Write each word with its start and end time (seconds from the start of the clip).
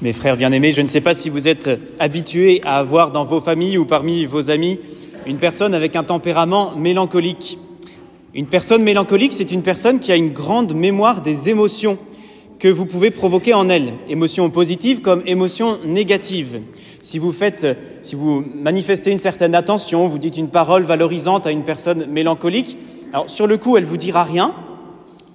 Mes 0.00 0.12
frères 0.12 0.36
bien-aimés, 0.36 0.70
je 0.70 0.80
ne 0.80 0.86
sais 0.86 1.00
pas 1.00 1.12
si 1.12 1.28
vous 1.28 1.48
êtes 1.48 1.68
habitués 1.98 2.60
à 2.64 2.78
avoir 2.78 3.10
dans 3.10 3.24
vos 3.24 3.40
familles 3.40 3.78
ou 3.78 3.84
parmi 3.84 4.26
vos 4.26 4.48
amis 4.48 4.78
une 5.26 5.38
personne 5.38 5.74
avec 5.74 5.96
un 5.96 6.04
tempérament 6.04 6.76
mélancolique. 6.76 7.58
Une 8.32 8.46
personne 8.46 8.84
mélancolique, 8.84 9.32
c'est 9.32 9.50
une 9.50 9.64
personne 9.64 9.98
qui 9.98 10.12
a 10.12 10.14
une 10.14 10.32
grande 10.32 10.72
mémoire 10.72 11.20
des 11.20 11.48
émotions 11.48 11.98
que 12.60 12.68
vous 12.68 12.86
pouvez 12.86 13.10
provoquer 13.10 13.54
en 13.54 13.68
elle, 13.68 13.94
émotions 14.08 14.48
positives 14.50 15.00
comme 15.00 15.24
émotions 15.26 15.80
négatives. 15.84 16.60
Si 17.02 17.18
vous 17.18 17.32
faites, 17.32 17.66
si 18.04 18.14
vous 18.14 18.44
manifestez 18.54 19.10
une 19.10 19.18
certaine 19.18 19.56
attention, 19.56 20.06
vous 20.06 20.18
dites 20.18 20.36
une 20.36 20.50
parole 20.50 20.84
valorisante 20.84 21.44
à 21.44 21.50
une 21.50 21.64
personne 21.64 22.06
mélancolique, 22.06 22.76
alors 23.12 23.28
sur 23.28 23.48
le 23.48 23.56
coup, 23.56 23.76
elle 23.76 23.84
vous 23.84 23.96
dira 23.96 24.22
rien, 24.22 24.54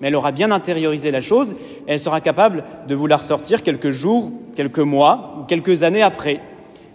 mais 0.04 0.10
elle 0.10 0.16
aura 0.18 0.34
bien 0.34 0.52
intériorisé 0.52 1.12
la 1.12 1.22
chose 1.22 1.54
et 1.88 1.94
elle 1.94 2.00
sera 2.00 2.20
capable 2.20 2.66
de 2.90 2.94
vous 2.94 3.08
la 3.08 3.16
ressortir 3.16 3.64
quelques 3.64 3.92
jours, 3.92 4.34
quelques 4.54 4.80
mois 4.80 5.38
ou 5.40 5.44
quelques 5.46 5.84
années 5.84 6.02
après. 6.02 6.41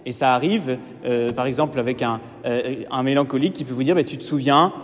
Et 0.04 0.12
ça 0.12 0.34
arrive, 0.34 0.76
euh, 1.06 1.32
par 1.32 1.46
exemple, 1.46 1.80
avec 1.80 2.02
un, 2.02 2.20
euh, 2.44 2.82
un, 2.90 3.02
mélancolique 3.02 3.54
qui 3.54 3.64
peut 3.64 3.72
vous 3.72 3.82
dire 3.82 3.94
bah, 3.94 4.04
Tu 4.04 4.18
te 4.18 4.22
souviens, 4.22 4.74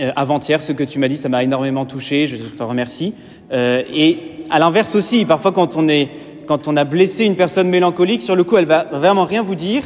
euh, 0.00 0.12
avant-hier, 0.14 0.62
ce 0.62 0.70
que 0.70 0.84
tu 0.84 1.00
m'as 1.00 1.08
dit, 1.08 1.16
ça 1.16 1.28
m'a 1.28 1.42
énormément 1.42 1.86
touché, 1.86 2.28
je 2.28 2.36
te 2.36 2.62
remercie. 2.62 3.14
et 3.52 4.18
à 4.48 4.60
l'inverse 4.60 4.94
aussi, 4.94 5.24
parfois, 5.24 5.50
quand 5.50 5.76
on, 5.76 5.88
est, 5.88 6.08
quand 6.46 6.68
on 6.68 6.76
a 6.76 6.84
blessé 6.84 7.24
une 7.24 7.34
personne 7.34 7.68
mélancolique, 7.68 8.22
sur 8.22 8.36
le 8.36 8.44
coup, 8.44 8.58
elle 8.58 8.64
va 8.64 8.84
vraiment 8.84 9.24
rien 9.24 9.42
vous 9.42 9.56
dire. 9.56 9.82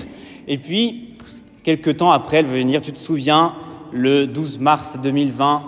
Et 0.48 0.58
puis, 0.58 1.14
quelques 1.62 1.96
temps 1.96 2.12
après, 2.12 2.38
elle 2.38 2.46
va 2.46 2.58
venir 2.58 2.82
Tu 2.82 2.92
te 2.92 2.98
souviens, 2.98 3.54
le 3.90 4.26
12 4.26 4.58
mars 4.58 4.98
2020, 5.02 5.62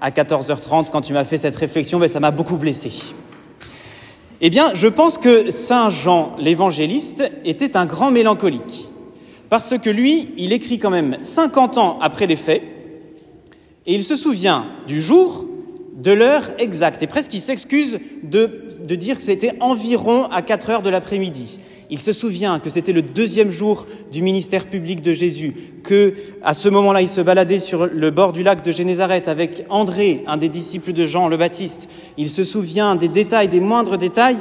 à 0.00 0.10
14h30 0.10 0.90
quand 0.90 1.00
tu 1.00 1.12
m'as 1.12 1.24
fait 1.24 1.38
cette 1.38 1.56
réflexion, 1.56 1.98
mais 1.98 2.08
ça 2.08 2.20
m'a 2.20 2.30
beaucoup 2.30 2.56
blessé. 2.56 2.90
Eh 4.40 4.48
bien, 4.48 4.72
je 4.74 4.88
pense 4.88 5.18
que 5.18 5.50
Saint 5.50 5.90
Jean 5.90 6.34
l'évangéliste 6.38 7.30
était 7.44 7.76
un 7.76 7.84
grand 7.84 8.10
mélancolique, 8.10 8.88
parce 9.50 9.76
que 9.78 9.90
lui, 9.90 10.28
il 10.38 10.52
écrit 10.52 10.78
quand 10.78 10.90
même 10.90 11.18
50 11.20 11.76
ans 11.76 11.98
après 12.00 12.26
les 12.26 12.36
faits, 12.36 12.62
et 13.86 13.94
il 13.94 14.04
se 14.04 14.16
souvient 14.16 14.66
du 14.86 15.02
jour, 15.02 15.46
de 16.00 16.12
l'heure 16.12 16.44
exacte, 16.58 17.02
et 17.02 17.06
presque 17.06 17.34
il 17.34 17.40
s'excuse 17.40 17.98
de, 18.22 18.64
dire 18.94 19.18
que 19.18 19.22
c'était 19.22 19.52
environ 19.60 20.24
à 20.26 20.40
4 20.40 20.70
heures 20.70 20.82
de 20.82 20.88
l'après-midi. 20.88 21.58
Il 21.90 21.98
se 21.98 22.12
souvient 22.12 22.58
que 22.58 22.70
c'était 22.70 22.92
le 22.92 23.02
deuxième 23.02 23.50
jour 23.50 23.86
du 24.10 24.22
ministère 24.22 24.68
public 24.68 25.02
de 25.02 25.12
Jésus, 25.12 25.52
que 25.82 26.14
à 26.42 26.54
ce 26.54 26.68
moment-là, 26.68 27.02
il 27.02 27.08
se 27.08 27.20
baladait 27.20 27.58
sur 27.58 27.86
le 27.86 28.10
bord 28.10 28.32
du 28.32 28.42
lac 28.42 28.64
de 28.64 28.72
Génézareth 28.72 29.28
avec 29.28 29.66
André, 29.68 30.22
un 30.26 30.36
des 30.36 30.48
disciples 30.48 30.92
de 30.92 31.04
Jean 31.04 31.28
le 31.28 31.36
Baptiste. 31.36 31.90
Il 32.16 32.30
se 32.30 32.44
souvient 32.44 32.96
des 32.96 33.08
détails, 33.08 33.48
des 33.48 33.60
moindres 33.60 33.98
détails. 33.98 34.38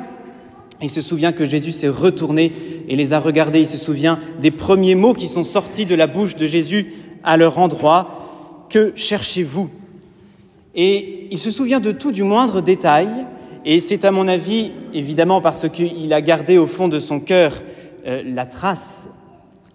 Il 0.82 0.90
se 0.90 1.02
souvient 1.02 1.34
que 1.34 1.46
Jésus 1.46 1.74
s'est 1.74 1.90
retourné 1.90 2.54
et 2.88 2.96
les 2.96 3.12
a 3.12 3.20
regardés. 3.20 3.60
Il 3.60 3.68
se 3.68 3.78
souvient 3.78 4.20
des 4.40 4.52
premiers 4.52 4.96
mots 4.96 5.14
qui 5.14 5.28
sont 5.28 5.44
sortis 5.44 5.86
de 5.86 5.96
la 5.96 6.08
bouche 6.08 6.36
de 6.36 6.46
Jésus 6.46 6.94
à 7.24 7.36
leur 7.36 7.60
endroit. 7.60 8.66
Que 8.70 8.94
cherchez-vous? 8.96 9.70
Et 10.76 11.28
il 11.32 11.38
se 11.38 11.52
souvient 11.52 11.80
de 11.80 11.92
tout 11.92 12.12
du 12.12 12.24
moindre 12.24 12.62
détail 12.62 13.08
et 13.66 13.80
c'est 13.80 14.06
à 14.06 14.12
mon 14.12 14.28
avis, 14.28 14.72
évidemment, 14.94 15.42
parce 15.42 15.68
qu'il 15.70 16.14
a 16.14 16.22
gardé 16.22 16.58
au 16.58 16.68
fond 16.68 16.88
de 16.88 17.00
son 17.00 17.20
cœur 17.20 17.52
euh, 18.08 18.24
la 18.26 18.46
trace 18.46 19.10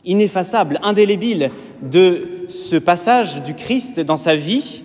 ineffaçable, 0.06 0.80
indélébile 0.82 1.50
de 1.82 2.46
ce 2.48 2.76
passage 2.76 3.42
du 3.42 3.54
Christ 3.54 4.00
dans 4.00 4.16
sa 4.16 4.36
vie. 4.36 4.82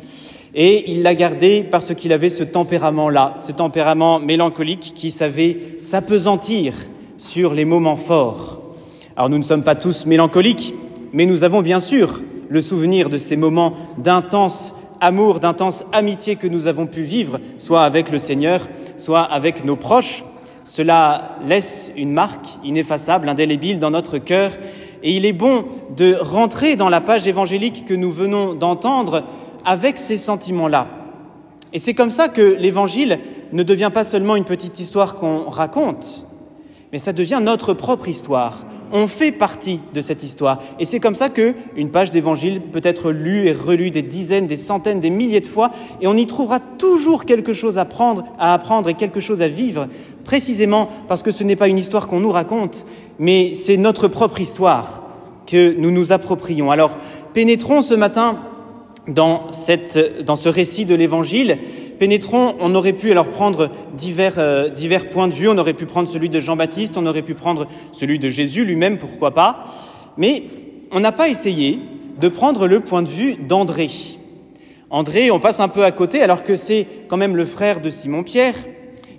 Et 0.54 0.92
il 0.92 1.04
l'a 1.04 1.16
gardé 1.16 1.64
parce 1.64 1.94
qu'il 1.94 2.12
avait 2.12 2.30
ce 2.30 2.44
tempérament-là, 2.44 3.38
ce 3.40 3.52
tempérament 3.52 4.20
mélancolique 4.20 4.94
qui 4.96 5.12
savait 5.12 5.58
s'apesantir 5.82 6.74
sur 7.18 7.54
les 7.54 7.66
moments 7.66 7.98
forts. 7.98 8.62
Alors 9.16 9.30
nous 9.30 9.38
ne 9.38 9.44
sommes 9.44 9.64
pas 9.64 9.76
tous 9.76 10.06
mélancoliques, 10.06 10.74
mais 11.14 11.26
nous 11.26 11.44
avons 11.44 11.62
bien 11.62 11.80
sûr 11.80 12.22
le 12.50 12.62
souvenir 12.62 13.10
de 13.10 13.18
ces 13.18 13.36
moments 13.36 13.74
d'intense 13.98 14.74
amour, 15.02 15.40
d'intense 15.40 15.86
amitié 15.92 16.36
que 16.36 16.48
nous 16.48 16.68
avons 16.68 16.88
pu 16.88 17.02
vivre, 17.02 17.40
soit 17.58 17.84
avec 17.84 18.12
le 18.12 18.18
Seigneur, 18.18 18.68
soit 18.98 19.22
avec 19.22 19.66
nos 19.66 19.76
proches. 19.76 20.24
Cela 20.66 21.38
laisse 21.46 21.92
une 21.96 22.12
marque 22.12 22.46
ineffaçable, 22.64 23.30
indélébile 23.30 23.80
dans 23.80 23.92
notre 23.92 24.18
cœur, 24.18 24.52
et 25.02 25.16
il 25.16 25.26
est 25.26 25.34
bon 25.34 25.66
de 25.96 26.16
rentrer 26.20 26.76
dans 26.76 26.90
la 26.90 27.02
page 27.02 27.28
évangélique 27.28 27.86
que 27.86 27.94
nous 27.94 28.12
venons 28.12 28.54
d'entendre 28.54 29.24
avec 29.66 29.98
ces 29.98 30.18
sentiments-là. 30.18 30.88
Et 31.74 31.80
c'est 31.80 31.94
comme 31.94 32.12
ça 32.12 32.28
que 32.28 32.42
l'évangile 32.42 33.20
ne 33.54 33.64
devient 33.64 33.92
pas 33.94 34.04
seulement 34.04 34.36
une 34.36 34.46
petite 34.46 34.80
histoire 34.80 35.16
qu'on 35.16 35.50
raconte, 35.50 36.26
mais 36.92 37.00
ça 37.00 37.14
devient 37.14 37.40
notre 37.42 37.74
propre 37.74 38.08
histoire. 38.08 38.66
On 38.91 39.07
fait 39.07 39.31
partie 39.31 39.79
de 39.94 40.01
cette 40.01 40.23
histoire. 40.23 40.59
Et 40.79 40.85
c'est 40.85 41.00
comme 41.00 41.16
ça 41.16 41.29
que 41.29 41.53
une 41.75 41.91
page 41.91 42.11
d'évangile 42.11 42.61
peut 42.61 42.81
être 42.83 43.11
lue 43.11 43.47
et 43.47 43.51
relue 43.51 43.91
des 43.91 44.01
dizaines, 44.01 44.47
des 44.47 44.57
centaines, 44.57 45.00
des 45.00 45.09
milliers 45.09 45.41
de 45.41 45.47
fois, 45.47 45.72
et 46.01 46.07
on 46.07 46.16
y 46.16 46.25
trouvera 46.25 46.59
toujours 46.59 47.25
quelque 47.25 47.53
chose 47.53 47.77
à, 47.77 47.85
prendre, 47.85 48.23
à 48.39 48.53
apprendre 48.53 48.89
et 48.89 48.94
quelque 48.95 49.19
chose 49.19 49.41
à 49.41 49.47
vivre, 49.47 49.88
précisément 50.23 50.89
parce 51.07 51.23
que 51.23 51.31
ce 51.31 51.44
n'est 51.44 51.55
pas 51.55 51.67
une 51.67 51.77
histoire 51.77 52.07
qu'on 52.07 52.19
nous 52.19 52.31
raconte, 52.31 52.85
mais 53.19 53.53
c'est 53.55 53.77
notre 53.77 54.07
propre 54.07 54.41
histoire 54.41 55.03
que 55.45 55.75
nous 55.77 55.91
nous 55.91 56.11
approprions. 56.11 56.71
Alors, 56.71 56.97
pénétrons 57.33 57.81
ce 57.81 57.94
matin 57.95 58.39
dans, 59.07 59.51
cette, 59.51 60.23
dans 60.23 60.35
ce 60.35 60.50
récit 60.50 60.85
de 60.85 60.95
l'Évangile. 60.95 61.57
Pénétrons, 62.00 62.56
on 62.62 62.76
aurait 62.76 62.94
pu 62.94 63.12
alors 63.12 63.28
prendre 63.28 63.70
divers, 63.94 64.36
euh, 64.38 64.70
divers 64.70 65.10
points 65.10 65.28
de 65.28 65.34
vue, 65.34 65.50
on 65.50 65.58
aurait 65.58 65.74
pu 65.74 65.86
prendre 65.86 66.08
celui 66.08 66.30
de 66.30 66.40
Jean-Baptiste, 66.40 66.96
on 66.96 67.06
aurait 67.06 67.24
pu 67.24 67.34
prendre 67.34 67.68
celui 67.92 68.20
de 68.20 68.30
Jésus 68.30 68.64
lui-même, 68.64 68.98
pourquoi 68.98 69.32
pas, 69.32 69.66
mais 70.18 70.44
on 70.92 71.02
n'a 71.02 71.12
pas 71.12 71.28
essayé 71.28 71.80
de 72.20 72.30
prendre 72.30 72.68
le 72.68 72.80
point 72.80 73.02
de 73.02 73.10
vue 73.10 73.36
d'André. 73.36 73.90
André, 74.90 75.30
on 75.30 75.42
passe 75.42 75.60
un 75.60 75.68
peu 75.68 75.84
à 75.84 75.92
côté 75.92 76.22
alors 76.22 76.44
que 76.44 76.56
c'est 76.56 76.88
quand 77.10 77.18
même 77.18 77.36
le 77.36 77.46
frère 77.46 77.82
de 77.82 77.90
Simon-Pierre. 77.90 78.56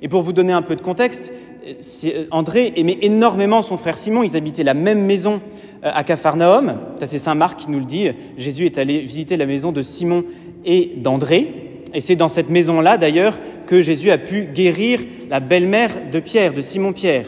Et 0.02 0.08
pour 0.08 0.22
vous 0.22 0.32
donner 0.32 0.54
un 0.54 0.62
peu 0.62 0.74
de 0.74 0.80
contexte, 0.80 1.32
euh, 1.66 2.24
André 2.30 2.72
aimait 2.76 2.98
énormément 3.02 3.60
son 3.60 3.76
frère 3.76 3.98
Simon, 3.98 4.22
ils 4.22 4.38
habitaient 4.38 4.64
la 4.64 4.72
même 4.72 5.04
maison 5.04 5.42
euh, 5.84 5.90
à 5.92 6.02
Capharnaüm. 6.02 6.78
C'est 7.04 7.18
Saint 7.18 7.34
Marc 7.34 7.60
qui 7.60 7.70
nous 7.70 7.78
le 7.78 7.84
dit. 7.84 8.08
Jésus 8.38 8.64
est 8.64 8.78
allé 8.78 9.00
visiter 9.00 9.36
la 9.36 9.44
maison 9.44 9.70
de 9.70 9.82
Simon 9.82 10.24
et 10.64 10.92
d'André. 10.96 11.69
Et 11.92 12.00
c'est 12.00 12.16
dans 12.16 12.28
cette 12.28 12.50
maison-là, 12.50 12.96
d'ailleurs, 12.96 13.38
que 13.66 13.82
Jésus 13.82 14.10
a 14.10 14.18
pu 14.18 14.42
guérir 14.44 15.00
la 15.28 15.40
belle-mère 15.40 16.10
de 16.10 16.20
Pierre, 16.20 16.52
de 16.52 16.60
Simon-Pierre. 16.60 17.26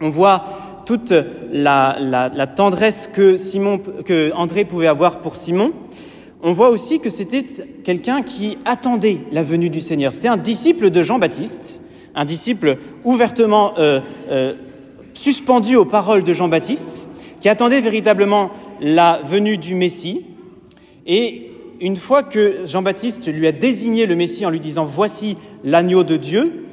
On 0.00 0.08
voit 0.08 0.44
toute 0.86 1.12
la, 1.52 2.46
tendresse 2.54 3.08
que, 3.12 3.36
Simon, 3.36 3.78
que 3.78 4.32
André 4.34 4.64
pouvait 4.64 4.86
avoir 4.86 5.20
pour 5.20 5.36
Simon. 5.36 5.72
On 6.42 6.52
voit 6.52 6.70
aussi 6.70 6.98
que 6.98 7.10
c'était 7.10 7.44
quelqu'un 7.84 8.22
qui 8.22 8.58
attendait 8.64 9.18
la 9.30 9.42
venue 9.42 9.70
du 9.70 9.80
Seigneur. 9.80 10.12
C'était 10.12 10.28
un 10.28 10.36
disciple 10.36 10.90
de 10.90 11.02
Jean-Baptiste, 11.02 11.82
un 12.14 12.24
disciple 12.24 12.78
ouvertement 13.04 13.72
euh, 13.78 14.00
euh, 14.28 14.54
suspendu 15.14 15.76
aux 15.76 15.84
paroles 15.84 16.24
de 16.24 16.32
Jean-Baptiste, 16.32 17.08
qui 17.40 17.48
attendait 17.48 17.80
véritablement 17.80 18.50
la 18.80 19.20
venue 19.24 19.56
du 19.56 19.74
Messie. 19.76 20.24
Et 21.06 21.51
une 21.82 21.96
fois 21.96 22.22
que 22.22 22.64
Jean-Baptiste 22.64 23.26
lui 23.26 23.46
a 23.48 23.52
désigné 23.52 24.06
le 24.06 24.14
Messie 24.14 24.46
en 24.46 24.50
lui 24.50 24.60
disant 24.60 24.84
Voici 24.84 25.36
l'agneau 25.64 26.04
de 26.04 26.16
Dieu, 26.16 26.64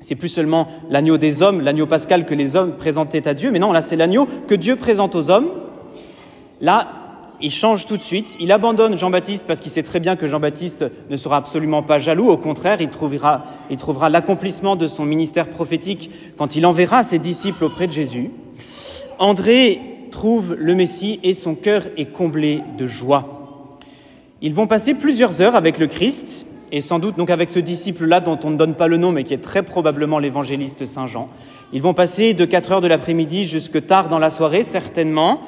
c'est 0.00 0.16
plus 0.16 0.28
seulement 0.28 0.66
l'agneau 0.90 1.16
des 1.16 1.42
hommes, 1.42 1.60
l'agneau 1.60 1.86
pascal 1.86 2.26
que 2.26 2.34
les 2.34 2.56
hommes 2.56 2.76
présentaient 2.76 3.28
à 3.28 3.34
Dieu, 3.34 3.52
mais 3.52 3.60
non, 3.60 3.70
là 3.70 3.82
c'est 3.82 3.94
l'agneau 3.94 4.26
que 4.48 4.56
Dieu 4.56 4.74
présente 4.74 5.14
aux 5.14 5.30
hommes. 5.30 5.48
Là, 6.60 6.88
il 7.40 7.52
change 7.52 7.86
tout 7.86 7.96
de 7.96 8.02
suite, 8.02 8.36
il 8.40 8.50
abandonne 8.50 8.98
Jean-Baptiste 8.98 9.44
parce 9.46 9.60
qu'il 9.60 9.70
sait 9.70 9.84
très 9.84 10.00
bien 10.00 10.16
que 10.16 10.26
Jean-Baptiste 10.26 10.86
ne 11.08 11.16
sera 11.16 11.36
absolument 11.36 11.84
pas 11.84 12.00
jaloux, 12.00 12.28
au 12.28 12.36
contraire, 12.36 12.80
il 12.80 12.90
trouvera, 12.90 13.44
il 13.70 13.76
trouvera 13.76 14.10
l'accomplissement 14.10 14.74
de 14.74 14.88
son 14.88 15.04
ministère 15.04 15.50
prophétique 15.50 16.10
quand 16.36 16.56
il 16.56 16.66
enverra 16.66 17.04
ses 17.04 17.20
disciples 17.20 17.64
auprès 17.64 17.86
de 17.86 17.92
Jésus. 17.92 18.32
André 19.20 19.80
trouve 20.10 20.56
le 20.58 20.74
Messie 20.74 21.20
et 21.22 21.32
son 21.32 21.54
cœur 21.54 21.84
est 21.96 22.10
comblé 22.12 22.60
de 22.76 22.88
joie. 22.88 23.41
Ils 24.44 24.54
vont 24.54 24.66
passer 24.66 24.94
plusieurs 24.94 25.40
heures 25.40 25.54
avec 25.54 25.78
le 25.78 25.86
Christ, 25.86 26.46
et 26.72 26.80
sans 26.80 26.98
doute 26.98 27.16
donc 27.16 27.30
avec 27.30 27.48
ce 27.48 27.60
disciple-là 27.60 28.18
dont 28.18 28.40
on 28.42 28.50
ne 28.50 28.56
donne 28.56 28.74
pas 28.74 28.88
le 28.88 28.96
nom, 28.96 29.12
mais 29.12 29.22
qui 29.22 29.34
est 29.34 29.38
très 29.38 29.62
probablement 29.62 30.18
l'évangéliste 30.18 30.84
Saint 30.84 31.06
Jean. 31.06 31.28
Ils 31.72 31.80
vont 31.80 31.94
passer 31.94 32.34
de 32.34 32.44
4 32.44 32.72
heures 32.72 32.80
de 32.80 32.88
l'après-midi 32.88 33.44
jusque 33.44 33.86
tard 33.86 34.08
dans 34.08 34.18
la 34.18 34.32
soirée, 34.32 34.64
certainement, 34.64 35.42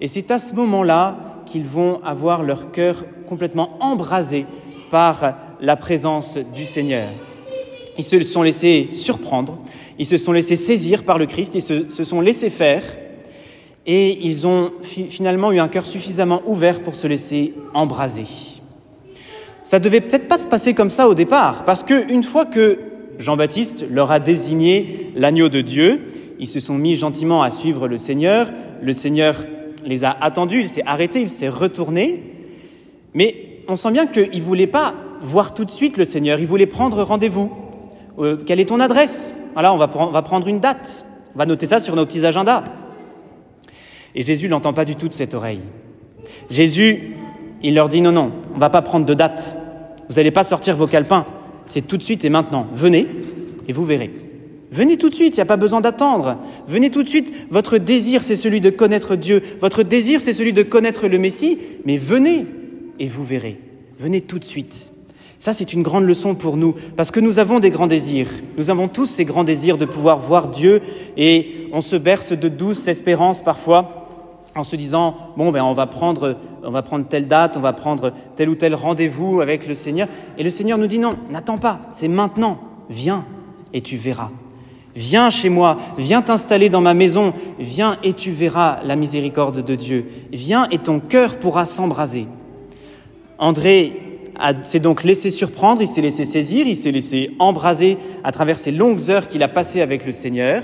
et 0.00 0.08
c'est 0.08 0.32
à 0.32 0.40
ce 0.40 0.56
moment-là 0.56 1.18
qu'ils 1.46 1.66
vont 1.66 2.00
avoir 2.02 2.42
leur 2.42 2.72
cœur 2.72 3.04
complètement 3.28 3.76
embrasé 3.78 4.46
par 4.90 5.36
la 5.60 5.76
présence 5.76 6.36
du 6.52 6.64
Seigneur. 6.64 7.10
Ils 7.96 8.04
se 8.04 8.18
sont 8.24 8.42
laissés 8.42 8.88
surprendre, 8.90 9.58
ils 10.00 10.06
se 10.06 10.16
sont 10.16 10.32
laissés 10.32 10.56
saisir 10.56 11.04
par 11.04 11.18
le 11.18 11.26
Christ, 11.26 11.54
ils 11.54 11.62
se, 11.62 11.88
se 11.88 12.02
sont 12.02 12.20
laissés 12.20 12.50
faire, 12.50 12.82
et 13.86 14.26
ils 14.26 14.46
ont 14.46 14.72
finalement 14.82 15.52
eu 15.52 15.58
un 15.58 15.68
cœur 15.68 15.86
suffisamment 15.86 16.42
ouvert 16.46 16.80
pour 16.80 16.94
se 16.94 17.06
laisser 17.06 17.54
embraser. 17.74 18.26
Ça 19.64 19.78
devait 19.78 20.00
peut-être 20.00 20.28
pas 20.28 20.38
se 20.38 20.46
passer 20.46 20.74
comme 20.74 20.90
ça 20.90 21.08
au 21.08 21.14
départ, 21.14 21.64
parce 21.64 21.82
qu'une 21.82 22.22
fois 22.22 22.46
que 22.46 22.78
Jean-Baptiste 23.18 23.86
leur 23.90 24.10
a 24.10 24.18
désigné 24.18 25.12
l'agneau 25.14 25.48
de 25.48 25.60
Dieu, 25.60 26.00
ils 26.38 26.48
se 26.48 26.60
sont 26.60 26.74
mis 26.74 26.96
gentiment 26.96 27.42
à 27.42 27.50
suivre 27.50 27.86
le 27.86 27.98
Seigneur. 27.98 28.50
Le 28.82 28.92
Seigneur 28.92 29.44
les 29.84 30.04
a 30.04 30.10
attendus, 30.20 30.60
il 30.60 30.68
s'est 30.68 30.82
arrêté, 30.86 31.20
il 31.20 31.28
s'est 31.28 31.48
retourné. 31.48 32.22
Mais 33.14 33.62
on 33.68 33.76
sent 33.76 33.92
bien 33.92 34.06
qu'il 34.06 34.30
ne 34.38 34.44
voulait 34.44 34.66
pas 34.66 34.94
voir 35.20 35.54
tout 35.54 35.64
de 35.64 35.70
suite 35.70 35.96
le 35.96 36.04
Seigneur, 36.04 36.40
il 36.40 36.46
voulait 36.46 36.66
prendre 36.66 37.00
rendez-vous. 37.02 37.52
Euh, 38.18 38.36
quelle 38.44 38.60
est 38.60 38.66
ton 38.66 38.80
adresse? 38.80 39.34
Voilà, 39.54 39.72
on 39.72 39.76
va, 39.76 39.88
on 39.94 40.06
va 40.06 40.22
prendre 40.22 40.48
une 40.48 40.58
date. 40.58 41.06
On 41.34 41.38
va 41.38 41.46
noter 41.46 41.66
ça 41.66 41.80
sur 41.80 41.94
nos 41.94 42.04
petits 42.04 42.26
agendas. 42.26 42.64
Et 44.14 44.22
Jésus 44.22 44.48
n'entend 44.48 44.72
pas 44.72 44.84
du 44.84 44.96
tout 44.96 45.08
de 45.08 45.14
cette 45.14 45.34
oreille. 45.34 45.60
Jésus, 46.50 47.16
il 47.62 47.74
leur 47.74 47.88
dit 47.88 48.00
non, 48.00 48.12
non, 48.12 48.32
on 48.54 48.58
va 48.58 48.70
pas 48.70 48.82
prendre 48.82 49.06
de 49.06 49.14
date. 49.14 49.56
Vous 50.08 50.16
n'allez 50.16 50.30
pas 50.30 50.44
sortir 50.44 50.76
vos 50.76 50.86
calepins. 50.86 51.26
C'est 51.66 51.86
tout 51.86 51.96
de 51.96 52.02
suite 52.02 52.24
et 52.24 52.30
maintenant. 52.30 52.66
Venez 52.74 53.06
et 53.68 53.72
vous 53.72 53.84
verrez. 53.84 54.10
Venez 54.70 54.96
tout 54.96 55.10
de 55.10 55.14
suite, 55.14 55.34
il 55.34 55.38
n'y 55.38 55.42
a 55.42 55.46
pas 55.46 55.58
besoin 55.58 55.82
d'attendre. 55.82 56.38
Venez 56.66 56.90
tout 56.90 57.02
de 57.02 57.08
suite, 57.08 57.46
votre 57.50 57.76
désir 57.76 58.24
c'est 58.24 58.36
celui 58.36 58.62
de 58.62 58.70
connaître 58.70 59.16
Dieu, 59.16 59.42
votre 59.60 59.82
désir 59.82 60.22
c'est 60.22 60.32
celui 60.32 60.54
de 60.54 60.62
connaître 60.62 61.08
le 61.08 61.18
Messie, 61.18 61.58
mais 61.84 61.98
venez 61.98 62.46
et 62.98 63.06
vous 63.06 63.22
verrez. 63.22 63.58
Venez 63.98 64.22
tout 64.22 64.38
de 64.38 64.44
suite. 64.44 64.92
Ça, 65.38 65.52
c'est 65.52 65.72
une 65.72 65.82
grande 65.82 66.04
leçon 66.04 66.36
pour 66.36 66.56
nous, 66.56 66.76
parce 66.96 67.10
que 67.10 67.18
nous 67.18 67.40
avons 67.40 67.58
des 67.58 67.70
grands 67.70 67.88
désirs. 67.88 68.28
Nous 68.56 68.70
avons 68.70 68.86
tous 68.86 69.06
ces 69.06 69.24
grands 69.24 69.42
désirs 69.42 69.76
de 69.76 69.84
pouvoir 69.84 70.18
voir 70.20 70.46
Dieu, 70.46 70.80
et 71.16 71.68
on 71.72 71.80
se 71.80 71.96
berce 71.96 72.32
de 72.32 72.48
douces 72.48 72.86
espérances 72.86 73.42
parfois, 73.42 74.01
en 74.54 74.64
se 74.64 74.76
disant 74.76 75.16
bon 75.36 75.50
ben 75.50 75.64
on 75.64 75.72
va 75.72 75.86
prendre 75.86 76.36
on 76.62 76.70
va 76.70 76.82
prendre 76.82 77.06
telle 77.06 77.26
date, 77.26 77.56
on 77.56 77.60
va 77.60 77.72
prendre 77.72 78.12
tel 78.36 78.48
ou 78.48 78.54
tel 78.54 78.74
rendez-vous 78.74 79.40
avec 79.40 79.66
le 79.66 79.74
Seigneur, 79.74 80.08
et 80.38 80.42
le 80.42 80.50
Seigneur 80.50 80.78
nous 80.78 80.86
dit 80.86 80.98
non, 80.98 81.16
n'attends 81.30 81.58
pas, 81.58 81.80
c'est 81.92 82.08
maintenant, 82.08 82.58
viens 82.88 83.24
et 83.72 83.80
tu 83.80 83.96
verras. 83.96 84.30
Viens 84.94 85.30
chez 85.30 85.48
moi, 85.48 85.78
viens 85.96 86.20
t'installer 86.20 86.68
dans 86.68 86.82
ma 86.82 86.92
maison, 86.92 87.32
viens 87.58 87.96
et 88.02 88.12
tu 88.12 88.30
verras 88.30 88.80
la 88.84 88.94
miséricorde 88.94 89.64
de 89.64 89.74
Dieu. 89.74 90.06
Viens 90.32 90.66
et 90.70 90.78
ton 90.78 91.00
cœur 91.00 91.38
pourra 91.38 91.64
s'embraser. 91.64 92.26
André 93.38 94.20
s'est 94.64 94.80
donc 94.80 95.02
laissé 95.02 95.30
surprendre, 95.30 95.80
il 95.80 95.88
s'est 95.88 96.02
laissé 96.02 96.26
saisir, 96.26 96.66
il 96.66 96.76
s'est 96.76 96.90
laissé 96.90 97.30
embraser 97.38 97.96
à 98.22 98.32
travers 98.32 98.58
ces 98.58 98.70
longues 98.70 99.10
heures 99.10 99.28
qu'il 99.28 99.42
a 99.42 99.48
passées 99.48 99.80
avec 99.80 100.04
le 100.04 100.12
Seigneur. 100.12 100.62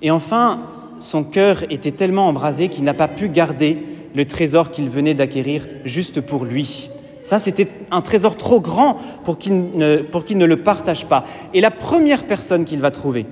Et 0.00 0.12
enfin, 0.12 0.60
son 0.98 1.24
cœur 1.24 1.64
était 1.70 1.92
tellement 1.92 2.28
embrasé 2.28 2.68
qu'il 2.68 2.84
n'a 2.84 2.94
pas 2.94 3.08
pu 3.08 3.28
garder 3.28 3.78
le 4.14 4.24
trésor 4.24 4.70
qu'il 4.70 4.88
venait 4.88 5.14
d'acquérir 5.14 5.66
juste 5.84 6.20
pour 6.20 6.44
lui. 6.44 6.90
Ça, 7.22 7.38
c'était 7.38 7.68
un 7.90 8.00
trésor 8.00 8.36
trop 8.36 8.60
grand 8.60 8.96
pour 9.24 9.38
qu'il 9.38 9.70
ne, 9.74 9.98
ne 10.34 10.44
le 10.44 10.56
partage 10.62 11.06
pas. 11.06 11.24
Et 11.52 11.60
la 11.60 11.70
première 11.70 12.26
personne 12.26 12.64
qu'il 12.64 12.80
va 12.80 12.90
trouver, 12.90 13.26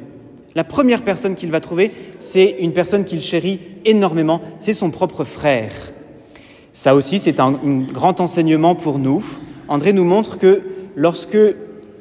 la 0.54 0.64
première 0.64 1.02
personne 1.02 1.34
qu'il 1.34 1.50
va 1.50 1.60
trouver, 1.60 1.92
c'est 2.18 2.56
une 2.60 2.72
personne 2.72 3.04
qu'il 3.04 3.20
chérit 3.20 3.60
énormément, 3.84 4.40
c'est 4.58 4.72
son 4.72 4.90
propre 4.90 5.24
frère. 5.24 5.72
Ça 6.72 6.94
aussi, 6.94 7.18
c'est 7.18 7.40
un, 7.40 7.52
grand 7.52 8.20
enseignement 8.20 8.74
pour 8.74 8.98
nous. 8.98 9.24
André 9.68 9.92
nous 9.92 10.04
montre 10.04 10.38
que 10.38 10.62
lorsque 10.94 11.38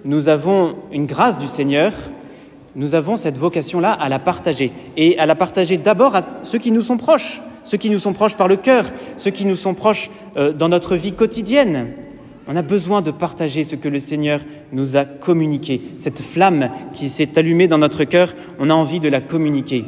nous 0.03 0.27
avons 0.29 0.75
une 0.91 1.05
grâce 1.05 1.39
du 1.39 1.47
Seigneur, 1.47 1.93
nous 2.75 2.93
avons 2.93 3.17
cette 3.17 3.37
vocation-là 3.37 3.91
à 3.93 4.09
la 4.09 4.19
partager. 4.19 4.71
Et 4.97 5.17
à 5.17 5.25
la 5.25 5.35
partager 5.35 5.77
d'abord 5.77 6.15
à 6.15 6.25
ceux 6.43 6.59
qui 6.59 6.71
nous 6.71 6.81
sont 6.81 6.97
proches, 6.97 7.41
ceux 7.63 7.77
qui 7.77 7.89
nous 7.89 7.99
sont 7.99 8.13
proches 8.13 8.35
par 8.35 8.47
le 8.47 8.57
cœur, 8.57 8.85
ceux 9.17 9.31
qui 9.31 9.45
nous 9.45 9.55
sont 9.55 9.73
proches 9.73 10.11
euh, 10.37 10.51
dans 10.51 10.69
notre 10.69 10.95
vie 10.95 11.13
quotidienne. 11.13 11.93
On 12.47 12.55
a 12.55 12.61
besoin 12.61 13.01
de 13.01 13.11
partager 13.11 13.63
ce 13.63 13.75
que 13.75 13.87
le 13.87 13.99
Seigneur 13.99 14.41
nous 14.71 14.97
a 14.97 15.05
communiqué. 15.05 15.81
Cette 15.97 16.21
flamme 16.21 16.69
qui 16.93 17.09
s'est 17.09 17.39
allumée 17.39 17.67
dans 17.67 17.79
notre 17.79 18.03
cœur, 18.03 18.33
on 18.59 18.69
a 18.69 18.73
envie 18.73 18.99
de 18.99 19.09
la 19.09 19.19
communiquer. 19.19 19.85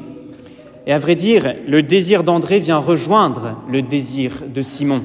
Et 0.88 0.94
à 0.94 0.98
vrai 0.98 1.16
dire, 1.16 1.54
le 1.68 1.84
désir 1.84 2.24
d'André 2.24 2.60
vient 2.60 2.78
rejoindre 2.78 3.58
le 3.70 3.82
désir 3.82 4.44
de 4.52 4.62
Simon. 4.62 5.04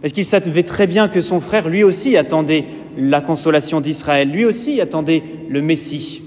Parce 0.00 0.12
qu'il 0.12 0.24
savait 0.24 0.62
très 0.62 0.86
bien 0.86 1.08
que 1.08 1.20
son 1.20 1.40
frère, 1.40 1.68
lui 1.68 1.82
aussi, 1.82 2.16
attendait 2.16 2.66
la 2.96 3.20
consolation 3.20 3.80
d'Israël, 3.80 4.28
lui 4.28 4.44
aussi 4.44 4.80
attendait 4.80 5.22
le 5.48 5.62
Messie. 5.62 6.22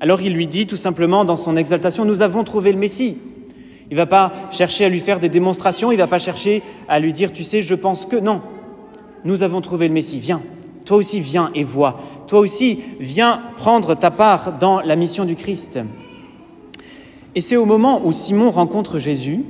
Alors 0.00 0.20
il 0.20 0.34
lui 0.34 0.46
dit 0.46 0.66
tout 0.66 0.76
simplement 0.76 1.24
dans 1.24 1.36
son 1.36 1.56
exaltation, 1.56 2.04
nous 2.04 2.22
avons 2.22 2.44
trouvé 2.44 2.72
le 2.72 2.78
Messie. 2.78 3.16
Il 3.90 3.94
ne 3.94 3.96
va 3.96 4.06
pas 4.06 4.32
chercher 4.50 4.84
à 4.84 4.88
lui 4.88 5.00
faire 5.00 5.18
des 5.18 5.28
démonstrations, 5.28 5.90
il 5.92 5.96
ne 5.96 6.00
va 6.00 6.06
pas 6.06 6.18
chercher 6.18 6.62
à 6.88 6.98
lui 6.98 7.12
dire, 7.12 7.32
tu 7.32 7.44
sais, 7.44 7.62
je 7.62 7.74
pense 7.74 8.04
que 8.04 8.16
non. 8.16 8.42
Nous 9.24 9.42
avons 9.42 9.60
trouvé 9.60 9.88
le 9.88 9.94
Messie, 9.94 10.18
viens. 10.18 10.42
Toi 10.84 10.98
aussi, 10.98 11.20
viens 11.20 11.50
et 11.54 11.64
vois. 11.64 12.00
Toi 12.26 12.40
aussi, 12.40 12.80
viens 13.00 13.42
prendre 13.56 13.94
ta 13.94 14.10
part 14.10 14.58
dans 14.58 14.80
la 14.80 14.96
mission 14.96 15.24
du 15.24 15.34
Christ. 15.34 15.80
Et 17.34 17.40
c'est 17.40 17.56
au 17.56 17.64
moment 17.64 18.02
où 18.04 18.12
Simon 18.12 18.50
rencontre 18.50 18.98
Jésus 18.98 19.44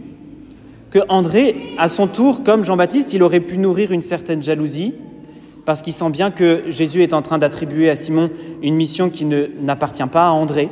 que 0.91 1.01
André, 1.09 1.57
à 1.79 1.89
son 1.89 2.07
tour, 2.07 2.43
comme 2.43 2.65
Jean-Baptiste, 2.65 3.13
il 3.13 3.23
aurait 3.23 3.41
pu 3.41 3.59
nourrir 3.59 3.93
une 3.93 4.03
certaine 4.03 4.43
jalousie, 4.43 4.95
parce 5.67 5.83
qu'il 5.83 5.93
sent 5.93 6.11
bien 6.11 6.31
que 6.31 6.63
Jésus 6.69 7.03
est 7.03 7.13
en 7.13 7.23
train 7.23 7.39
d'attribuer 7.39 7.91
à 7.91 7.97
Simon 7.97 8.31
une 8.63 8.77
mission 8.77 9.11
qui 9.11 9.27
n'appartient 9.27 10.07
pas 10.07 10.29
à 10.29 10.31
André. 10.31 10.71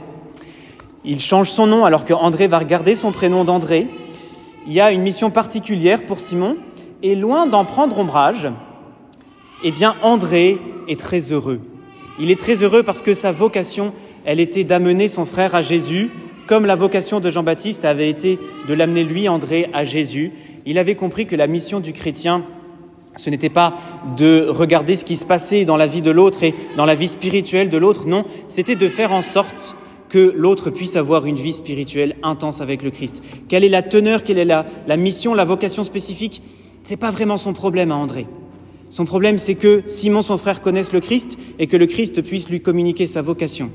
Il 1.04 1.20
change 1.20 1.50
son 1.50 1.66
nom 1.66 1.84
alors 1.84 2.04
que 2.04 2.14
André 2.14 2.46
va 2.46 2.60
regarder 2.60 2.94
son 2.94 3.10
prénom 3.12 3.44
d'André. 3.44 3.88
Il 4.66 4.72
y 4.72 4.80
a 4.80 4.92
une 4.92 5.02
mission 5.02 5.30
particulière 5.30 6.06
pour 6.06 6.20
Simon, 6.20 6.56
et 7.02 7.16
loin 7.16 7.46
d'en 7.46 7.66
prendre 7.66 7.98
ombrage, 7.98 8.48
eh 9.62 9.72
bien 9.72 9.94
André 10.02 10.58
est 10.88 10.98
très 10.98 11.32
heureux. 11.32 11.60
Il 12.18 12.30
est 12.30 12.38
très 12.38 12.62
heureux 12.62 12.82
parce 12.82 13.02
que 13.02 13.12
sa 13.12 13.32
vocation, 13.32 13.92
elle 14.24 14.40
était 14.40 14.64
d'amener 14.64 15.08
son 15.08 15.26
frère 15.26 15.54
à 15.54 15.60
Jésus, 15.60 16.10
comme 16.46 16.64
la 16.64 16.76
vocation 16.76 17.20
de 17.20 17.30
Jean-Baptiste 17.30 17.84
avait 17.84 18.08
été 18.08 18.38
de 18.68 18.74
l'amener 18.74 19.02
lui, 19.02 19.28
André, 19.28 19.68
à 19.74 19.84
Jésus, 19.84 20.30
il 20.66 20.78
avait 20.78 20.94
compris 20.94 21.26
que 21.26 21.36
la 21.36 21.46
mission 21.46 21.80
du 21.80 21.92
chrétien, 21.92 22.44
ce 23.16 23.30
n'était 23.30 23.48
pas 23.48 23.74
de 24.16 24.46
regarder 24.48 24.96
ce 24.96 25.04
qui 25.04 25.16
se 25.16 25.24
passait 25.24 25.64
dans 25.64 25.76
la 25.76 25.86
vie 25.86 26.02
de 26.02 26.10
l'autre 26.10 26.42
et 26.42 26.54
dans 26.76 26.84
la 26.84 26.94
vie 26.94 27.08
spirituelle 27.08 27.68
de 27.68 27.78
l'autre, 27.78 28.06
non, 28.06 28.24
c'était 28.48 28.74
de 28.74 28.88
faire 28.88 29.12
en 29.12 29.22
sorte 29.22 29.76
que 30.08 30.32
l'autre 30.36 30.70
puisse 30.70 30.96
avoir 30.96 31.26
une 31.26 31.36
vie 31.36 31.52
spirituelle 31.52 32.16
intense 32.22 32.60
avec 32.60 32.82
le 32.82 32.90
Christ. 32.90 33.22
Quelle 33.48 33.64
est 33.64 33.68
la 33.68 33.82
teneur, 33.82 34.22
quelle 34.22 34.38
est 34.38 34.44
la, 34.44 34.64
la 34.86 34.96
mission, 34.96 35.34
la 35.34 35.44
vocation 35.44 35.82
spécifique? 35.82 36.42
C'est 36.84 36.96
pas 36.96 37.10
vraiment 37.10 37.36
son 37.36 37.52
problème 37.52 37.90
à 37.90 37.96
André. 37.96 38.26
Son 38.90 39.06
problème, 39.06 39.38
c'est 39.38 39.56
que 39.56 39.82
Simon, 39.86 40.22
son 40.22 40.38
frère, 40.38 40.60
connaisse 40.60 40.92
le 40.92 41.00
Christ 41.00 41.36
et 41.58 41.66
que 41.66 41.76
le 41.76 41.86
Christ 41.86 42.22
puisse 42.22 42.48
lui 42.48 42.60
communiquer 42.60 43.08
sa 43.08 43.22
vocation. 43.22 43.70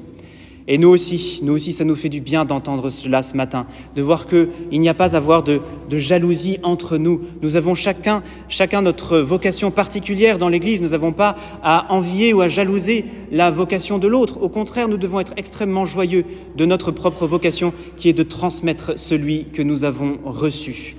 Et 0.71 0.77
nous 0.77 0.89
aussi, 0.89 1.39
nous 1.41 1.53
aussi, 1.53 1.73
ça 1.73 1.83
nous 1.83 1.95
fait 1.95 2.09
du 2.09 2.21
bien 2.21 2.45
d'entendre 2.45 2.91
cela 2.91 3.23
ce 3.23 3.35
matin, 3.35 3.65
de 3.95 4.03
voir 4.03 4.27
qu'il 4.27 4.49
n'y 4.69 4.87
a 4.87 4.93
pas 4.93 5.15
à 5.15 5.17
avoir 5.17 5.41
de, 5.41 5.61
de, 5.89 5.97
jalousie 5.97 6.59
entre 6.61 6.97
nous. 6.97 7.21
Nous 7.41 7.55
avons 7.55 7.73
chacun, 7.73 8.21
chacun 8.49 8.83
notre 8.83 9.17
vocation 9.17 9.71
particulière 9.71 10.37
dans 10.37 10.47
l'Église. 10.47 10.79
Nous 10.83 10.89
n'avons 10.89 11.11
pas 11.11 11.35
à 11.63 11.91
envier 11.91 12.33
ou 12.33 12.41
à 12.41 12.49
jalouser 12.49 13.05
la 13.31 13.49
vocation 13.49 13.97
de 13.97 14.07
l'autre. 14.07 14.43
Au 14.43 14.49
contraire, 14.49 14.87
nous 14.87 14.97
devons 14.97 15.19
être 15.19 15.33
extrêmement 15.37 15.85
joyeux 15.85 16.23
de 16.55 16.65
notre 16.67 16.91
propre 16.91 17.25
vocation, 17.25 17.73
qui 17.97 18.07
est 18.07 18.13
de 18.13 18.21
transmettre 18.21 18.91
celui 18.95 19.45
que 19.45 19.63
nous 19.63 19.85
avons 19.85 20.19
reçu. 20.23 20.95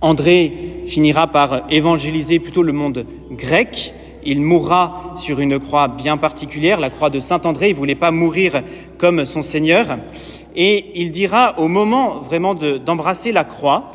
André 0.00 0.84
finira 0.86 1.26
par 1.26 1.64
évangéliser 1.68 2.38
plutôt 2.38 2.62
le 2.62 2.72
monde 2.72 3.06
grec, 3.32 3.92
il 4.26 4.40
mourra 4.40 5.14
sur 5.16 5.40
une 5.40 5.58
croix 5.58 5.88
bien 5.88 6.16
particulière, 6.16 6.80
la 6.80 6.90
croix 6.90 7.10
de 7.10 7.20
Saint-André. 7.20 7.68
Il 7.68 7.72
ne 7.72 7.78
voulait 7.78 7.94
pas 7.94 8.10
mourir 8.10 8.62
comme 8.98 9.24
son 9.24 9.42
Seigneur. 9.42 9.98
Et 10.54 11.00
il 11.00 11.12
dira 11.12 11.58
au 11.58 11.68
moment 11.68 12.18
vraiment 12.18 12.54
d'embrasser 12.54 13.32
la 13.32 13.44
croix, 13.44 13.90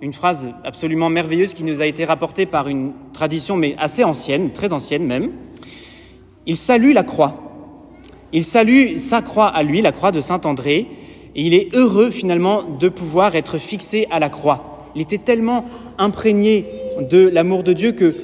une 0.00 0.12
phrase 0.12 0.50
absolument 0.64 1.08
merveilleuse 1.08 1.54
qui 1.54 1.64
nous 1.64 1.82
a 1.82 1.86
été 1.86 2.04
rapportée 2.04 2.46
par 2.46 2.68
une 2.68 2.92
tradition, 3.12 3.56
mais 3.56 3.74
assez 3.78 4.04
ancienne, 4.04 4.52
très 4.52 4.72
ancienne 4.72 5.04
même. 5.04 5.32
Il 6.46 6.56
salue 6.56 6.92
la 6.92 7.02
croix. 7.02 7.34
Il 8.32 8.44
salue 8.44 8.98
sa 8.98 9.22
croix 9.22 9.48
à 9.48 9.62
lui, 9.62 9.82
la 9.82 9.92
croix 9.92 10.12
de 10.12 10.20
Saint-André, 10.20 10.86
et 11.34 11.42
il 11.42 11.54
est 11.54 11.74
heureux 11.74 12.10
finalement 12.10 12.62
de 12.62 12.88
pouvoir 12.88 13.34
être 13.36 13.58
fixé 13.58 14.06
à 14.10 14.20
la 14.20 14.28
croix. 14.28 14.90
Il 14.94 15.02
était 15.02 15.18
tellement 15.18 15.64
imprégné 15.98 16.66
de 17.10 17.28
l'amour 17.28 17.62
de 17.62 17.72
Dieu 17.72 17.92
que 17.92 18.14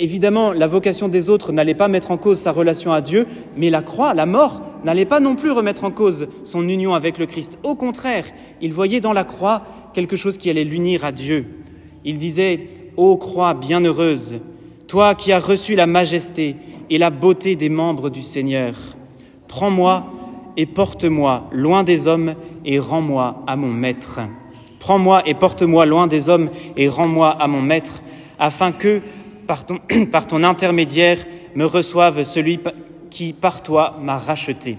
évidemment, 0.00 0.52
la 0.52 0.66
vocation 0.66 1.08
des 1.08 1.28
autres 1.28 1.52
n'allait 1.52 1.74
pas 1.74 1.88
mettre 1.88 2.10
en 2.10 2.16
cause 2.16 2.38
sa 2.38 2.52
relation 2.52 2.92
à 2.92 3.00
Dieu, 3.00 3.26
mais 3.56 3.70
la 3.70 3.82
croix, 3.82 4.14
la 4.14 4.26
mort, 4.26 4.62
n'allait 4.84 5.04
pas 5.04 5.20
non 5.20 5.36
plus 5.36 5.50
remettre 5.50 5.84
en 5.84 5.90
cause 5.90 6.28
son 6.44 6.68
union 6.68 6.94
avec 6.94 7.18
le 7.18 7.26
Christ. 7.26 7.58
Au 7.62 7.74
contraire, 7.74 8.24
il 8.60 8.72
voyait 8.72 9.00
dans 9.00 9.12
la 9.12 9.24
croix 9.24 9.62
quelque 9.92 10.16
chose 10.16 10.38
qui 10.38 10.50
allait 10.50 10.64
l'unir 10.64 11.04
à 11.04 11.12
Dieu. 11.12 11.46
Il 12.04 12.18
disait, 12.18 12.68
Ô 12.96 13.16
croix 13.16 13.54
bienheureuse, 13.54 14.40
toi 14.88 15.14
qui 15.14 15.32
as 15.32 15.38
reçu 15.38 15.74
la 15.74 15.86
majesté 15.86 16.56
et 16.90 16.98
la 16.98 17.10
beauté 17.10 17.54
des 17.54 17.68
membres 17.68 18.10
du 18.10 18.22
Seigneur, 18.22 18.74
prends-moi 19.46 20.04
et 20.56 20.66
porte-moi 20.66 21.48
loin 21.52 21.84
des 21.84 22.08
hommes 22.08 22.34
et 22.64 22.78
rends-moi 22.78 23.42
à 23.46 23.56
mon 23.56 23.68
maître. 23.68 24.20
Prends-moi 24.78 25.22
et 25.26 25.34
porte-moi 25.34 25.86
loin 25.86 26.06
des 26.06 26.28
hommes 26.28 26.50
et 26.76 26.88
rends-moi 26.88 27.36
à 27.38 27.46
mon 27.46 27.60
maître, 27.60 28.02
afin 28.38 28.72
que, 28.72 29.02
par 30.12 30.26
ton, 30.26 30.42
intermédiaire, 30.42 31.24
me 31.54 31.64
reçoive 31.64 32.22
celui 32.22 32.60
qui 33.10 33.32
par 33.32 33.62
toi 33.62 33.96
m'a 34.00 34.18
racheté. 34.18 34.76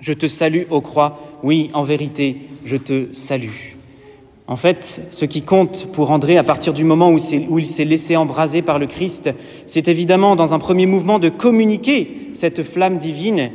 Je 0.00 0.12
te 0.12 0.26
salue, 0.26 0.62
ô 0.70 0.80
croix, 0.80 1.18
oui, 1.42 1.70
en 1.74 1.84
vérité, 1.84 2.38
je 2.64 2.76
te 2.76 3.12
salue. 3.12 3.76
En 4.48 4.56
fait, 4.56 5.06
ce 5.10 5.24
qui 5.24 5.42
compte 5.42 5.90
pour 5.92 6.10
André 6.10 6.36
à 6.36 6.42
partir 6.42 6.72
du 6.72 6.84
moment 6.84 7.10
où, 7.12 7.58
il 7.58 7.66
s'est 7.66 7.84
laissé 7.84 8.16
embraser 8.16 8.60
par 8.60 8.80
le 8.80 8.86
Christ, 8.86 9.30
c'est 9.66 9.86
évidemment 9.86 10.34
dans 10.34 10.52
un 10.52 10.58
premier 10.58 10.86
mouvement 10.86 11.20
de 11.20 11.28
communiquer 11.28 12.30
cette 12.32 12.64
flamme 12.64 12.98
divine 12.98 13.52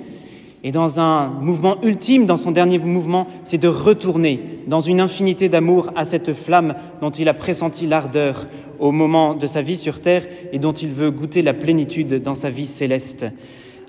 et 0.64 0.72
dans 0.72 1.00
un 1.00 1.30
mouvement 1.30 1.78
ultime, 1.84 2.26
dans 2.26 2.38
son 2.38 2.52
dernier 2.52 2.80
mouvement, 2.80 3.28
c'est 3.44 3.60
de 3.60 3.68
retourner 3.68 4.42
dans 4.68 4.82
une 4.82 5.00
infinité 5.00 5.50
d'amour 5.50 5.92
à 5.96 6.04
cette 6.04 6.34
flamme 6.34 6.74
dont 7.02 7.12
il 7.12 7.30
a 7.30 7.34
pressenti 7.34 7.86
l'ardeur 7.86 8.48
au 8.80 8.92
moment 8.92 9.36
de 9.36 9.46
sa 9.46 9.62
vie 9.62 9.78
sur 9.78 10.02
terre 10.02 10.26
et 10.52 10.60
dont 10.60 10.74
il 10.74 10.90
veut 10.90 11.12
goûter 11.12 11.42
la 11.42 11.54
plénitude 11.54 12.22
dans 12.22 12.34
sa 12.34 12.50
vie 12.50 12.66
céleste. 12.66 13.28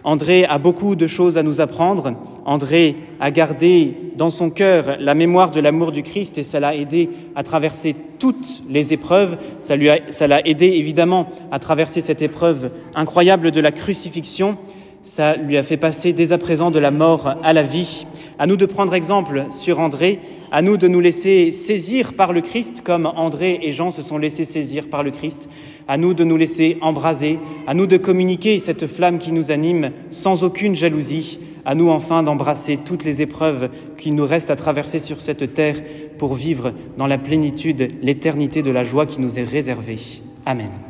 André 0.04 0.44
a 0.44 0.58
beaucoup 0.58 0.94
de 0.94 1.06
choses 1.06 1.36
à 1.38 1.42
nous 1.42 1.60
apprendre. 1.60 2.12
André 2.44 2.96
a 3.18 3.30
gardé 3.30 3.96
dans 4.16 4.30
son 4.30 4.48
cœur 4.48 4.96
la 5.00 5.14
mémoire 5.14 5.50
de 5.50 5.60
l'amour 5.60 5.90
du 5.90 6.02
Christ 6.02 6.38
et 6.38 6.44
ça 6.44 6.60
l'a 6.60 6.76
aidé 6.76 7.10
à 7.34 7.42
traverser 7.42 7.96
toutes 8.18 8.62
les 8.70 8.92
épreuves. 8.92 9.38
Ça 9.60 9.76
l'a 10.26 10.46
aidé 10.46 10.66
évidemment 10.66 11.28
à 11.50 11.58
traverser 11.58 12.00
cette 12.00 12.22
épreuve 12.22 12.70
incroyable 12.94 13.50
de 13.50 13.60
la 13.60 13.72
crucifixion 13.72 14.56
ça 15.08 15.36
lui 15.36 15.56
a 15.56 15.62
fait 15.62 15.78
passer 15.78 16.12
dès 16.12 16.32
à 16.32 16.38
présent 16.38 16.70
de 16.70 16.78
la 16.78 16.90
mort 16.90 17.34
à 17.42 17.54
la 17.54 17.62
vie. 17.62 18.06
À 18.38 18.46
nous 18.46 18.58
de 18.58 18.66
prendre 18.66 18.92
exemple 18.92 19.46
sur 19.50 19.80
André, 19.80 20.20
à 20.52 20.60
nous 20.60 20.76
de 20.76 20.86
nous 20.86 21.00
laisser 21.00 21.50
saisir 21.50 22.12
par 22.12 22.34
le 22.34 22.42
Christ 22.42 22.82
comme 22.84 23.06
André 23.16 23.58
et 23.62 23.72
Jean 23.72 23.90
se 23.90 24.02
sont 24.02 24.18
laissés 24.18 24.44
saisir 24.44 24.90
par 24.90 25.02
le 25.02 25.10
Christ, 25.10 25.48
à 25.88 25.96
nous 25.96 26.12
de 26.12 26.24
nous 26.24 26.36
laisser 26.36 26.76
embraser, 26.82 27.38
à 27.66 27.72
nous 27.72 27.86
de 27.86 27.96
communiquer 27.96 28.58
cette 28.58 28.86
flamme 28.86 29.18
qui 29.18 29.32
nous 29.32 29.50
anime 29.50 29.92
sans 30.10 30.44
aucune 30.44 30.76
jalousie, 30.76 31.40
à 31.64 31.74
nous 31.74 31.88
enfin 31.88 32.22
d'embrasser 32.22 32.76
toutes 32.76 33.04
les 33.04 33.22
épreuves 33.22 33.70
qui 33.96 34.12
nous 34.12 34.26
restent 34.26 34.50
à 34.50 34.56
traverser 34.56 34.98
sur 34.98 35.22
cette 35.22 35.54
terre 35.54 35.76
pour 36.18 36.34
vivre 36.34 36.74
dans 36.98 37.06
la 37.06 37.16
plénitude 37.16 37.88
l'éternité 38.02 38.60
de 38.60 38.70
la 38.70 38.84
joie 38.84 39.06
qui 39.06 39.22
nous 39.22 39.38
est 39.38 39.44
réservée. 39.44 39.98
Amen. 40.44 40.87